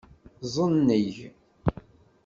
[0.53, 1.15] Ẓenneg.